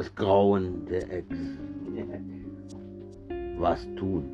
[0.00, 1.26] Das Grauen der Ex.
[3.58, 4.32] Was tun?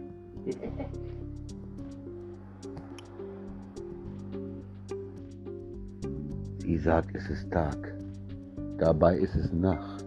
[6.58, 7.76] Sie sagt, es ist Tag.
[8.78, 10.04] Dabei ist es Nacht.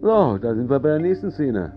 [0.00, 1.76] So, da sind wir bei der nächsten Szene.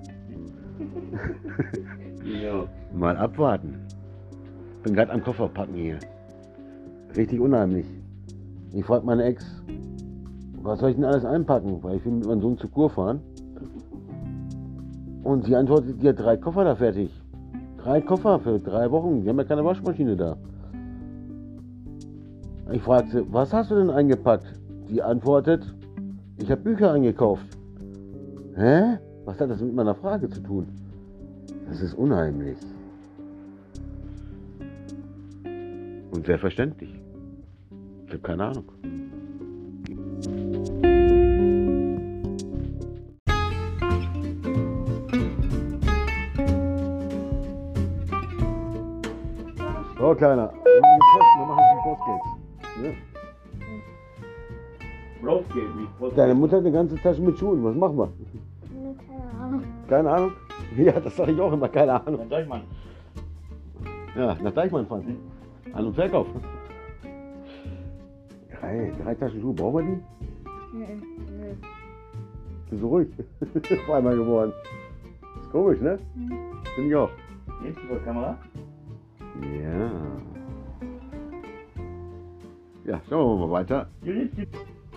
[2.23, 2.67] Ja.
[2.93, 3.79] Mal abwarten.
[4.83, 5.97] Bin gerade am Koffer packen hier.
[7.17, 7.87] Richtig unheimlich.
[8.73, 9.63] Ich frage meine Ex,
[10.63, 11.83] was soll ich denn alles einpacken?
[11.83, 13.19] Weil ich will mit meinem Sohn zur Kur fahren.
[15.23, 17.11] Und sie antwortet, die hat drei Koffer da fertig.
[17.77, 19.21] Drei Koffer für drei Wochen.
[19.21, 20.37] Die haben ja keine Waschmaschine da.
[22.71, 24.45] Ich frage sie, was hast du denn eingepackt?
[24.87, 25.63] Sie antwortet,
[26.37, 27.45] ich habe Bücher eingekauft.
[28.55, 28.97] Hä?
[29.25, 30.67] Was hat das mit meiner Frage zu tun?
[31.67, 32.57] Das ist unheimlich.
[36.11, 37.01] Und sehr verständlich.
[38.07, 38.65] Ich habe keine Ahnung.
[50.03, 50.51] So, Kleiner.
[50.53, 52.81] Wir machen die Post jetzt.
[52.83, 52.93] Ne?
[55.53, 55.97] Geht nicht.
[55.97, 57.63] Post- Deine Mutter hat eine ganze Tasche mit Schuhen.
[57.63, 58.09] Was machen wir?
[59.07, 59.63] Keine Ahnung.
[59.87, 60.31] Keine Ahnung?
[60.77, 61.69] Ja, das sage ich auch immer.
[61.69, 62.19] Keine Ahnung.
[62.29, 62.63] Ich mal.
[64.17, 65.15] Ja, nach Deichmann fahren.
[65.71, 66.27] An- und Verkauf.
[68.59, 70.77] Drei, drei Taschen Schuhe, brauchen wir die?
[70.77, 70.83] Mhm.
[70.83, 71.57] Mhm.
[72.69, 73.07] Bist du ruhig?
[73.87, 74.51] Auf einmal geworden.
[75.41, 75.97] Ist komisch, ne?
[76.75, 77.09] Finde ich auch.
[77.63, 78.37] Jetzt über Kamera.
[79.41, 79.91] Ja.
[82.85, 83.87] Ja, schauen wir mal weiter.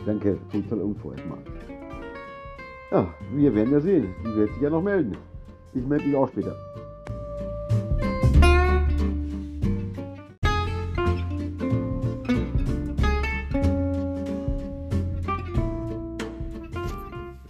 [0.05, 1.39] Danke die tolle Info erstmal.
[2.91, 4.15] Ja, wir werden ja sehen.
[4.23, 5.17] Die wird sich ja noch melden.
[5.75, 6.57] Ich melde mich auch später.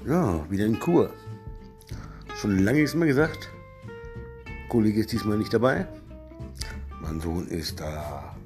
[0.06, 1.10] Ja, wieder in Kur.
[2.36, 3.50] Schon lange ist mir gesagt.
[4.68, 5.86] Kollege ist diesmal nicht dabei.
[7.16, 8.36] Mein Sohn ist da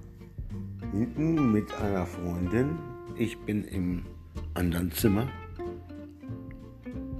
[0.93, 2.79] hinten mit einer Freundin.
[3.17, 4.07] Ich bin im
[4.55, 5.27] anderen Zimmer.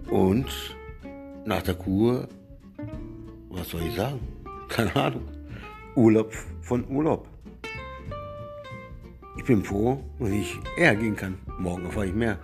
[0.09, 0.47] Und
[1.45, 2.29] nach der Kur,
[3.49, 4.21] was soll ich sagen?
[4.69, 5.23] Keine Ahnung.
[5.97, 7.27] Urlaub von Urlaub.
[9.37, 11.37] Ich bin froh, wenn ich eher gehen kann.
[11.59, 12.39] Morgen erfahre ich mehr.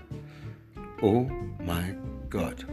[1.00, 1.30] Oh
[1.64, 1.96] mein
[2.28, 2.66] Gott.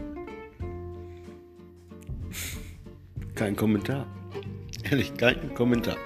[3.36, 4.08] Kein Kommentar.
[4.90, 5.96] Ehrlich, kein Kommentar.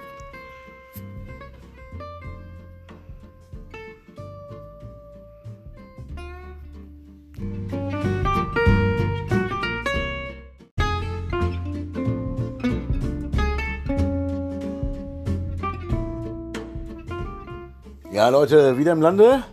[18.19, 19.45] Ja, Leute, wieder im Lande.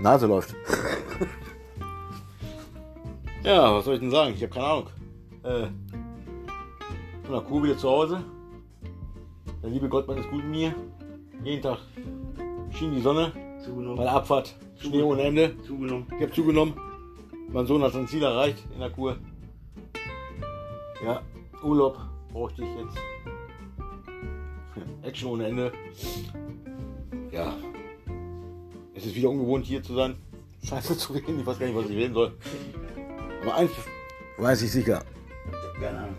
[0.00, 0.52] Nase läuft.
[3.44, 4.34] ja, was soll ich denn sagen?
[4.34, 4.86] Ich habe keine Ahnung.
[5.44, 5.66] Äh,
[7.22, 8.20] von der Kuh wieder zu Hause.
[9.62, 10.74] Der liebe Gottmann ist gut mit mir.
[11.44, 11.78] Jeden Tag
[12.70, 13.30] schien die Sonne.
[13.32, 13.96] Bei Zugenommen.
[13.98, 15.54] der Abfahrt Schnee ohne Ende.
[15.64, 16.08] Zugenommen.
[16.16, 16.74] Ich habe zugenommen.
[17.52, 19.16] Mein Sohn hat sein Ziel erreicht in der Kur.
[21.04, 21.22] Ja,
[21.62, 21.96] Urlaub
[22.32, 22.98] brauchte ich jetzt.
[25.04, 25.72] Action ohne Ende.
[27.30, 27.56] Ja.
[28.94, 30.16] Es ist wieder ungewohnt hier zu sein.
[30.64, 31.40] Scheiße zu reden.
[31.40, 32.32] Ich weiß gar nicht, was ich reden soll.
[33.42, 33.70] Aber eins
[34.38, 35.04] weiß ich sicher.
[35.80, 36.16] Keine Ahnung.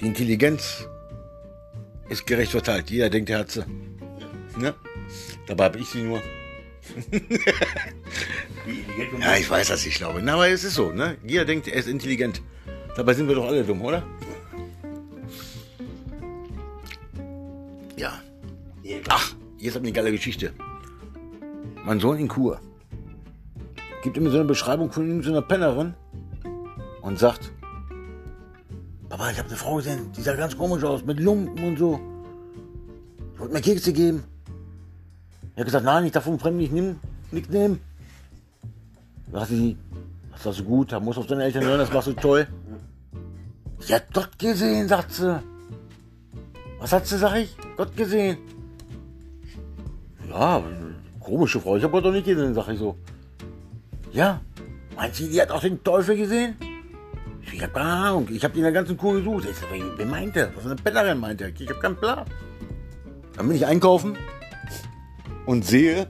[0.00, 0.86] Die Intelligenz
[2.08, 2.90] ist gerecht verteilt.
[2.90, 3.64] Jeder denkt, er hat sie.
[4.56, 4.74] Ne?
[5.46, 6.20] Dabei habe ich sie nur.
[9.20, 10.28] Ja, ich weiß, dass ich schlau bin.
[10.28, 11.16] Aber es ist so, ne?
[11.26, 12.42] Jeder denkt, er ist intelligent.
[12.96, 14.04] Dabei sind wir doch alle dumm, oder?
[19.64, 20.52] Jetzt habe ich eine geile Geschichte.
[21.84, 22.60] Mein Sohn in Kur
[24.02, 25.94] gibt ihm so eine Beschreibung von ihm, so einer Pennerin
[27.00, 27.52] und sagt,
[29.08, 31.98] Papa, ich habe eine Frau gesehen, die sah ganz komisch aus, mit Lumpen und so.
[33.32, 34.24] Ich wollte mir Kekse geben.
[35.54, 37.00] Er hat gesagt, nein, ich darf vom Fremden nicht nehmen,
[37.30, 37.80] nichts nehmen.
[39.32, 39.78] Da sagt sie,
[40.32, 42.46] das war so gut, da muss auf deine Eltern hören, das war so toll.
[43.86, 45.42] Ja, Gott gesehen, sagt sie.
[46.78, 47.56] Was hat sie, sag ich?
[47.76, 48.36] Gott gesehen.
[50.34, 50.60] Ja,
[51.20, 52.96] komische Frau, ich habe doch nicht gesehen, sag ich so.
[54.12, 54.40] Ja,
[54.96, 56.56] meint sie, die hat auch den Teufel gesehen?
[57.52, 59.46] Ich habe keine Ahnung, ich habe die in der ganzen Kur gesucht.
[59.48, 60.50] Ich sag, wen meint er?
[60.56, 61.50] Was eine Pennerin meint er?
[61.56, 62.24] Ich habe keinen Plan.
[63.36, 64.16] Dann bin ich einkaufen
[65.46, 66.08] und sehe,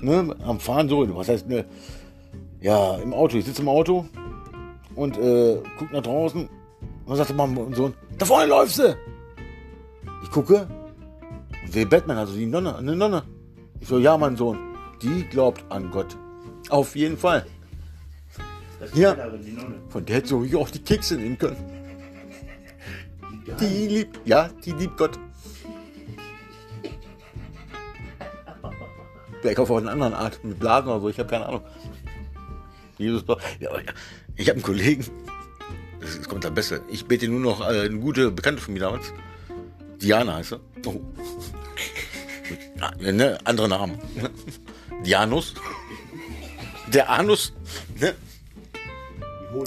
[0.00, 1.66] ne, am Fahren so, was heißt, ne,
[2.60, 4.06] ja, im Auto, ich sitze im Auto
[4.96, 6.48] und äh, guck nach draußen
[7.06, 8.96] und sagte Mama und Sohn, da vorne läuft sie.
[10.24, 10.66] Ich gucke
[11.72, 13.22] sehe Batman, also die Nonne, eine Nonne.
[13.80, 14.58] Ich so, ja, mein Sohn.
[15.02, 16.16] die glaubt an Gott.
[16.68, 17.46] Auf jeden Fall.
[18.94, 19.16] Ja.
[19.88, 21.56] Von der hätte so wie auch die Kekse nehmen können.
[23.46, 25.18] Die Die liebt, ja, die liebt Gott.
[29.40, 31.62] Vielleicht auf eine andere Art, mit Blasen oder so, ich habe keine Ahnung.
[32.98, 33.24] Jesus,
[33.58, 33.70] ja,
[34.36, 35.04] ich habe einen Kollegen,
[36.00, 36.80] das ist- kommt am besten.
[36.90, 39.12] Ich bete nur noch äh, eine gute Bekannte von mir damals.
[40.00, 40.60] Diana heißt sie.
[40.86, 41.00] Oh.
[42.80, 43.98] Ah, ne, andere Namen.
[45.04, 45.54] Dianus.
[46.88, 47.52] Der Anus.
[48.00, 48.14] Ne?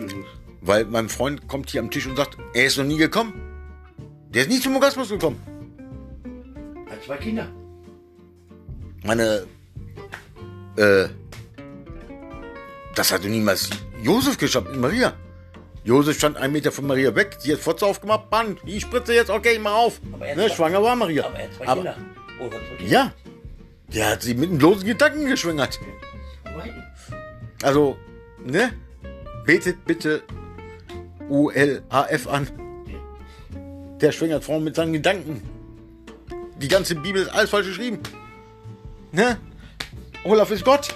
[0.10, 0.24] Die.
[0.62, 3.33] Weil mein Freund kommt hier am Tisch und sagt, er ist noch nie gekommen.
[4.30, 5.39] Der ist nie zum Orgasmus gekommen.
[6.89, 7.48] Hat zwei Kinder.
[9.04, 9.45] Meine,
[10.77, 11.07] äh,
[12.95, 13.69] das hatte niemals
[14.01, 15.13] Josef geschafft mit Maria.
[15.83, 19.30] Josef stand einen Meter von Maria weg, sie hat Fotze aufgemacht, bang, die spritze jetzt,
[19.30, 20.00] okay, mach auf.
[20.13, 21.25] Aber Ne, schwanger war Maria.
[21.25, 21.98] Aber er hat zwei Aber- Kinder.
[22.39, 22.50] Oh.
[22.85, 23.13] Ja,
[23.88, 25.80] der hat sie mit einem bloßen Gedanken geschwängert.
[27.62, 27.97] Also,
[28.44, 28.74] ne,
[29.45, 30.24] betet bitte
[31.30, 32.47] ULAF an.
[34.01, 35.41] Der schwängert Frauen mit seinen Gedanken.
[36.57, 38.00] Die ganze Bibel ist alles falsch geschrieben.
[39.12, 39.38] Ne?
[40.25, 40.94] Olaf ist Gott.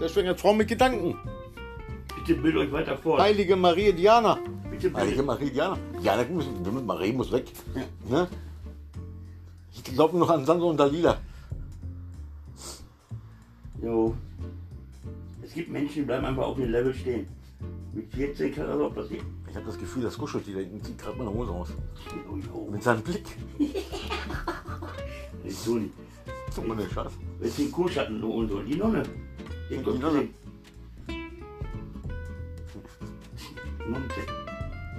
[0.00, 1.16] Der schwängert Frauen mit Gedanken.
[2.16, 3.20] Bitte bild euch weiter vor.
[3.20, 4.38] Heilige Maria Diana.
[4.70, 5.26] Bitte Heilige bild.
[5.26, 5.78] Maria Diana.
[6.02, 6.46] Diana muss,
[6.84, 7.46] Marie muss weg.
[8.08, 8.28] Ne?
[9.74, 11.18] Ich glaube noch an Sanso und Dalila.
[13.82, 14.14] Jo.
[15.42, 17.26] Es gibt Menschen, die bleiben einfach auf dem Level stehen.
[17.92, 19.26] Mit 14 kann das auch passieren.
[19.48, 21.68] Ich habe das Gefühl, das kuschelt die da hinten, zieht gerade meine Hose aus.
[22.28, 22.68] Oh, jo.
[22.70, 23.24] Mit seinem Blick.
[25.44, 25.90] Ey, Toni.
[26.54, 27.12] Guck mal, der Schatz.
[27.38, 28.64] Wenn sie den Kohlschatten holen soll.
[28.64, 29.02] Die Nonne.
[29.70, 30.28] Den Die Nonne.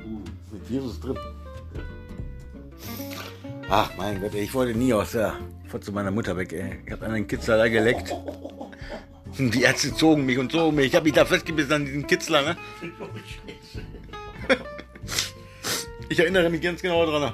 [0.06, 0.20] Uh.
[0.54, 1.18] Mit Jesus drin.
[3.78, 5.34] Ach mein Gott, ey, ich wollte nie aus der
[5.68, 6.80] Fotze meiner Mutter weg, ey.
[6.86, 8.10] Ich habe an den Kitzler da geleckt.
[9.38, 10.86] Und Die Ärzte zogen mich und zogen mich.
[10.86, 12.58] Ich habe mich da festgebissen an diesen Kitzler, ne?
[12.80, 13.86] Scheiße.
[16.08, 17.34] Ich erinnere mich ganz genau dran.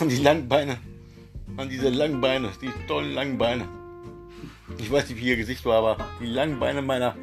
[0.00, 0.78] An die langen Beine.
[1.56, 3.68] An diese langen Beine, die tollen langen Beine.
[4.78, 7.14] Ich weiß nicht, wie ihr Gesicht war, aber die langen Beine meiner,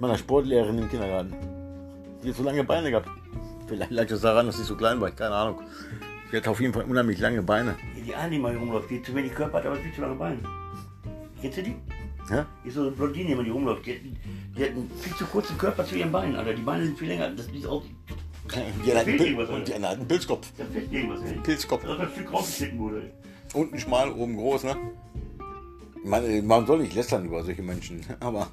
[0.00, 1.32] meiner Sportlehrerin im Kindergarten.
[2.24, 3.08] Die hat so lange Beine gehabt.
[3.68, 5.60] Vielleicht lag das daran, dass ich so klein war, keine Ahnung.
[6.30, 7.76] Sie hat auf jeden Fall unheimlich lange Beine.
[8.04, 10.16] Die eine, die mal hier rumläuft, die zu wenig Körper hat, aber viel zu lange
[10.16, 10.38] Beine.
[11.40, 11.76] Kennst du die?
[12.30, 12.46] Ja?
[12.64, 13.86] Die ist so eine Blondine, immer die rumläuft.
[13.86, 14.00] Die hat,
[14.56, 16.54] die hat einen viel zu kurzen Körper zu ihren Beinen, Alter.
[16.54, 17.30] Die Beine sind viel länger.
[17.30, 17.84] Das ist auch.
[18.84, 20.52] Die hat einen, Pil und die hat einen Pilzkopf.
[20.56, 21.38] Da fehlt irgendwas, ey.
[21.38, 21.82] Pilzkopf.
[21.82, 23.10] Das ist ein Stück rausgeschnitten wurde.
[23.54, 24.76] Unten schmal, oben groß, ne?
[26.04, 28.48] Man, man soll nicht lästern über solche Menschen, aber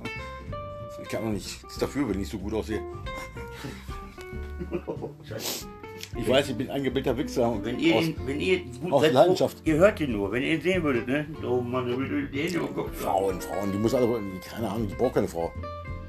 [1.01, 2.81] ich kann auch nichts dafür, wenn ich so gut aussehe.
[5.23, 5.67] Scheiße.
[6.15, 7.49] Ich weiß, ich bin ein gebildter Wichser.
[7.49, 9.57] Und Wenn ihr, aus, wenn ihr gut aus seid, Leidenschaft.
[9.65, 11.25] ihr hört ihn nur, wenn ihr ihn sehen würdet, ne?
[11.43, 14.07] Oh Mann, würde die Hände im Kopf Frauen, Frauen, die muss alle,
[14.41, 15.51] keine Ahnung, ich brauche keine Frau.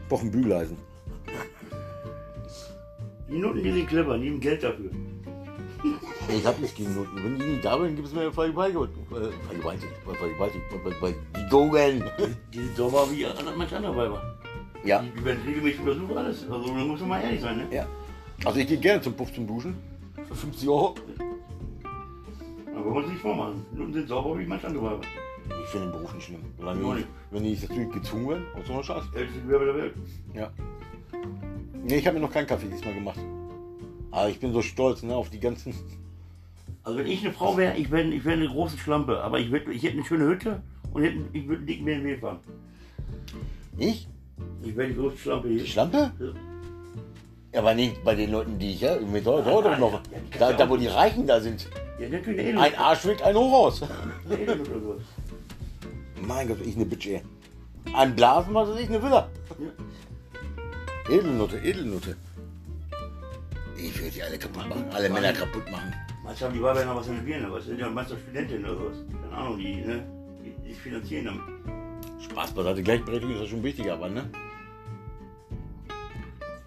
[0.02, 0.76] Ich brauche ein Bügeleisen.
[3.30, 4.90] Die Noten, die sind clever, nehmen Geld dafür.
[6.28, 7.16] Ich habe nicht gegen Noten.
[7.16, 8.88] Wenn die nicht da sind, gibt es mir Vergewaltigung.
[9.10, 12.10] Äh, Vergewaltigung, Vergewaltigung, Vergewaltigung.
[12.52, 14.34] Die sind sauber wie manche andere Weiber.
[14.84, 15.02] Ja.
[15.16, 16.50] Die werden regelmäßig untersucht, alles.
[16.50, 17.66] Also da muss man mal ehrlich sein, ne?
[17.70, 17.86] ja.
[18.44, 19.76] Also ich gehe gerne zum Puff zum Duschen.
[20.28, 20.94] Für 50 Euro.
[22.74, 23.64] Aber wollen wir uns nicht vormachen.
[23.72, 25.00] Die Noten sind sauber wie manche andere.
[25.62, 26.40] Ich finde den Beruf nicht schlimm.
[26.58, 27.08] Solange ich, nicht.
[27.30, 29.08] wenn ich natürlich gezwungen werde, aus so einer Scheiße.
[29.14, 29.94] Älteste Gewerbe der Welt.
[30.34, 30.52] Ja.
[31.84, 33.18] Nee, ich habe mir noch keinen Kaffee diesmal gemacht.
[34.10, 35.74] Aber ich bin so stolz ne, auf die ganzen.
[36.82, 39.20] Also wenn ich eine Frau wäre, ich wäre ich wär eine große Schlampe.
[39.22, 42.16] Aber ich, würd, ich hätte eine schöne Hütte und hätte, ich würde einen dicken BMW
[42.16, 42.38] fahren.
[43.76, 44.08] Ich?
[44.62, 45.58] Ich wäre die große Schlampe hier.
[45.58, 46.12] Die Schlampe?
[46.18, 46.53] Ja.
[47.54, 48.96] Ja, aber nicht bei den Leuten, die ich ja.
[48.96, 50.00] Mit dauert doch noch.
[50.38, 51.68] Da, da, wo die Reichen da sind.
[52.00, 52.74] Ja, eine Ein.
[52.74, 53.78] Arsch schlägt einen hoch raus.
[53.78, 55.02] Sowas.
[56.20, 57.22] Mein Gott, ich eine Bitch, ey.
[57.94, 59.28] Ein Blasen, was weiß ich, eine Villa.
[61.08, 62.16] Edelnutte, Edelnutte.
[63.76, 64.84] Ich würde die alle kaputt machen.
[64.92, 65.94] Alle Männer kaputt machen.
[66.24, 68.64] Manche haben die Weiber ja noch was in der Birne, was sind ja meistens Studentinnen
[68.64, 68.96] oder sowas.
[69.30, 70.02] Keine Ahnung, die, ne?
[70.42, 72.24] Die, die finanzieren damit.
[72.24, 74.24] Spaß beiseite, Gleichberechtigung ist ja schon wichtig, aber ne?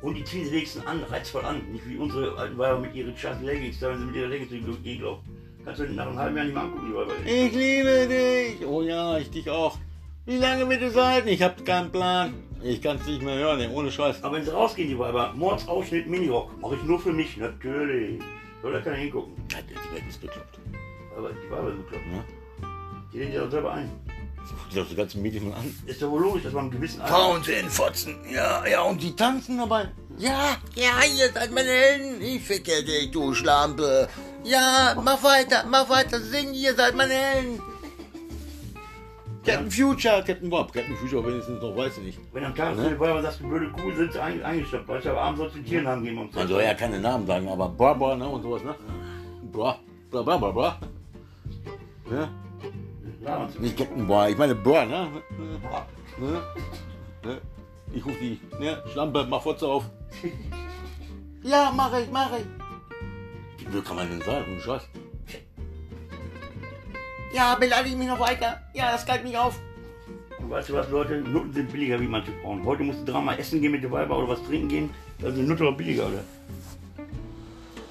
[0.08, 1.62] Und die ziehen sie wenigstens an, reizvoll an.
[1.70, 5.02] Nicht wie unsere alten Weiber mit ihren scheiß Leggings, da wenn sie mit ihrer Leggings
[5.02, 5.38] laufen.
[5.66, 7.12] Kannst du nach einem halben Jahr nicht mehr angucken, die Weiber.
[7.26, 8.66] Ich liebe dich.
[8.66, 9.78] Oh ja, ich dich auch.
[10.26, 11.28] Wie lange wird es halten?
[11.28, 12.36] Ich hab keinen Plan.
[12.64, 14.24] Ich kann es nicht mehr hören, ey, ohne Scheiß.
[14.24, 18.22] Aber wenn sie rausgehen, die Weiber, Mordsausschnitt, Minirock, mache ich nur für mich, natürlich.
[18.62, 19.34] Soll da keiner hingucken.
[19.52, 20.58] Ja, Die Welt ist bekloppt.
[21.18, 22.08] Aber die Weiber sind bekloppt.
[22.08, 22.24] Ne?
[23.12, 23.92] Die lehnen sich auch selber ein.
[24.74, 25.76] Guck dir ganzen Medien mal an.
[25.86, 28.16] Ist doch wohl logisch, dass man einen gewissen Alter- Frauen sind Fotzen.
[28.32, 29.90] Ja, ja, und die tanzen dabei.
[30.18, 32.22] Ja, ja, ihr seid meine Helden.
[32.22, 34.08] Ich ficke dich, du Schlampe.
[34.44, 37.62] Ja, mach weiter, mach weiter, sing, ihr seid meine Helden.
[39.46, 40.74] Captain Future, Captain Bob.
[40.74, 42.20] Captain Future wenigstens noch, weiß ich nicht.
[42.34, 42.96] Wenn am Tag Ne?
[42.98, 44.88] Feuerwehr sagst, du blöde Kuh, sind sie ein, eingestoppt.
[44.90, 46.18] Weißt du, aber abends sollst du den Tiernamen geben.
[46.18, 48.76] Um Man soll ja keine Namen sagen, aber bra, ne, und sowas, ne?
[49.54, 49.80] Bra,
[50.12, 50.80] bra, bra, bra, bra.
[52.10, 52.30] Ne?
[53.28, 54.62] Ja, Nicht Bra, ich meine ne?
[54.64, 55.86] Boah.
[56.18, 56.42] ne?
[57.26, 57.42] ne?
[57.94, 58.82] Ich ruf die, ne?
[58.92, 59.84] Schlampe, mach Fotze auf.
[61.44, 62.46] Ja, mach ich, mach ich.
[63.60, 64.84] Wie blöd kann man denn sagen, ohne Scheiß?
[67.34, 68.62] Ja, beleidige mich noch weiter.
[68.74, 69.60] Ja, das galt nicht auf.
[70.40, 71.18] Und weißt du was, Leute?
[71.18, 72.64] Nutten sind billiger wie manche Frauen.
[72.66, 74.90] Heute musst du dreimal essen gehen mit der Weiber oder was trinken gehen.
[75.20, 76.24] Da sind Nutten auch billiger, oder?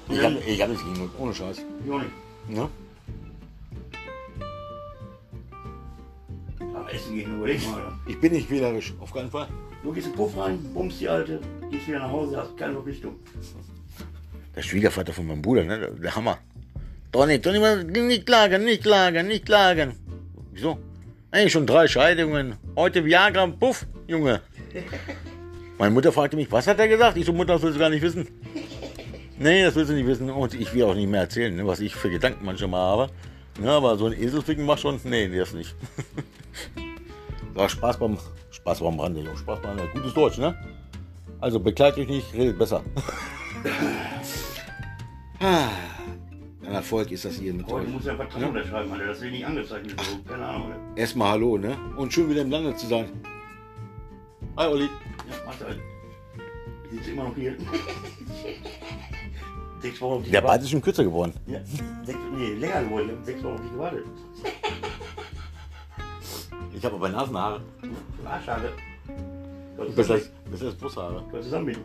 [0.09, 1.61] Ich hab, ich hab nichts gegen Not, ohne Scheiß.
[1.85, 2.05] Joni.
[2.47, 2.61] Ne?
[2.61, 2.86] Aber essen
[7.09, 7.99] überleg mal, oder?
[8.07, 9.47] Ich bin nicht wählerisch, auf keinen Fall.
[9.83, 12.73] Du gehst in den Puff rein, bummst die Alte, gehst wieder nach Hause, hast keine
[12.73, 13.15] Verpflichtung.
[14.55, 15.91] Der Schwiegervater von meinem Bruder, ne?
[16.01, 16.39] Der, Hammer.
[17.11, 17.59] Donny, Donny,
[18.01, 19.93] nicht klagen, nicht klagen, nicht klagen.
[20.51, 20.79] Wieso?
[21.31, 22.55] Ey, schon drei Scheidungen.
[22.75, 24.41] Heute Viagra, puff, Junge.
[25.77, 27.17] Meine Mutter fragte mich, was hat er gesagt?
[27.17, 28.27] Ich so, Mutter, das willst du gar nicht wissen.
[29.39, 30.29] Nee, das willst du nicht wissen.
[30.31, 33.11] Und ich will auch nicht mehr erzählen, ne, was ich für Gedanken manchmal habe.
[33.63, 35.75] Ja, aber so ein Eselficken macht schon, nee, das nicht.
[37.57, 38.17] War Spaß beim,
[38.51, 39.35] Spaß beim Rande, Junge.
[39.37, 39.77] Spaß beim.
[39.91, 40.55] Gutes Deutsch, ne?
[41.41, 42.81] Also bekleidet euch nicht, redet besser.
[45.39, 45.69] Ah,
[46.65, 48.03] Ein Erfolg ist das hier mit Heute euch.
[48.03, 49.05] du einen Vertrag unterschreiben, Alter.
[49.05, 49.91] Das wird nicht angezeigt.
[49.91, 49.95] So.
[50.27, 50.81] Keine Ahnung, Alter.
[50.95, 51.77] Erstmal Hallo, ne?
[51.95, 53.05] Und schön wieder im Lande zu sein.
[54.57, 54.85] Hi, Olli.
[54.85, 54.89] Ja,
[55.45, 55.79] mach halt.
[56.91, 57.55] Die sind immer noch hier.
[59.81, 60.63] sechs Wochen auf dich Der Bart gewartet.
[60.65, 61.33] ist schon kürzer geworden.
[61.45, 61.59] Ja,
[62.03, 63.09] sechs, nee, länger geworden.
[63.11, 64.05] Ich hab sechs Wochen auf dich gewartet.
[66.73, 67.61] Ich habe aber Nasenhaare.
[68.25, 68.71] Arschhaare.
[69.95, 71.23] Besser als, besser als Brusthaare.
[71.31, 71.83] Du zusammenbinden.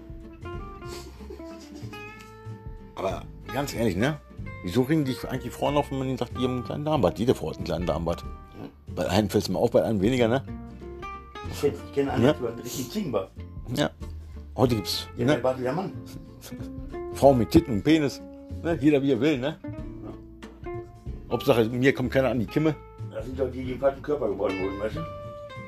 [2.94, 3.22] Aber
[3.52, 4.18] ganz ehrlich, ne?
[4.64, 7.18] Wieso ringen dich eigentlich Frauen auf, wenn man ihnen sagt, die haben einen kleinen Darmbart?
[7.18, 8.24] Jede Frau hat einen kleinen Darmbart.
[8.94, 10.42] Bei einem fällt es mir auf, bei einem weniger, ne?
[11.50, 12.32] Ich kenne kenn einen, Ja.
[12.34, 13.30] der hat richtig Ziegenbart.
[13.74, 13.90] Ja.
[14.56, 15.38] Heute gibt's Der ne?
[15.38, 15.92] Bart wie der Mann.
[17.14, 18.20] Frauen mit Titten und Penis.
[18.62, 18.78] Ne?
[18.80, 19.58] Jeder wie er will, ne?
[21.30, 22.74] Hauptsache, mir kommt keiner an die Kimme.
[23.22, 25.00] Das sind doch die, die im falschen Körper geboren wurden, weißt du?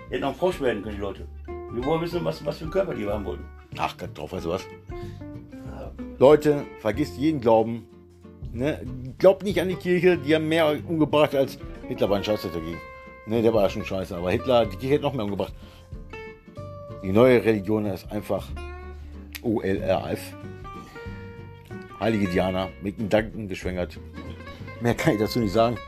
[0.09, 1.25] Die hätten auch Frosch werden können, die Leute.
[1.73, 3.45] Wir wollen wissen, was, was für einen Körper die haben wollten.
[3.79, 4.67] Ach drauf, weißt du was?
[6.19, 7.87] Leute, vergisst jeden Glauben.
[8.53, 8.85] Ne?
[9.19, 11.57] Glaubt nicht an die Kirche, die haben mehr umgebracht als
[11.87, 12.79] Hitler war ein Scheiße dagegen.
[13.27, 15.55] Ne, der war ja schon scheiße, aber Hitler, die Kirche hat noch mehr umgebracht.
[17.05, 18.49] Die neue Religion ist einfach
[19.43, 20.35] OLRF.
[22.01, 24.01] Heilige Diana, mit dem Danken geschwängert.
[24.81, 25.79] Mehr kann ich dazu nicht sagen.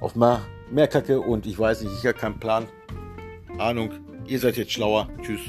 [0.00, 0.40] Auf mehr,
[0.70, 2.66] mehr Kacke und ich weiß nicht, ich habe keinen Plan.
[3.58, 3.90] Ahnung,
[4.26, 5.08] ihr seid jetzt schlauer.
[5.22, 5.40] Tschüss.